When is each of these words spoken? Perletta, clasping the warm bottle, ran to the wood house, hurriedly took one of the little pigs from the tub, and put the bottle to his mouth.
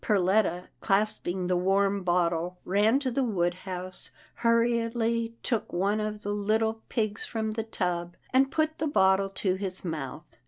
Perletta, 0.03 0.69
clasping 0.79 1.45
the 1.45 1.55
warm 1.55 2.01
bottle, 2.01 2.57
ran 2.65 2.97
to 3.01 3.11
the 3.11 3.23
wood 3.23 3.53
house, 3.53 4.09
hurriedly 4.37 5.35
took 5.43 5.71
one 5.71 5.99
of 5.99 6.23
the 6.23 6.33
little 6.33 6.81
pigs 6.89 7.23
from 7.23 7.51
the 7.51 7.61
tub, 7.63 8.17
and 8.33 8.49
put 8.49 8.79
the 8.79 8.87
bottle 8.87 9.29
to 9.29 9.53
his 9.53 9.85
mouth. 9.85 10.25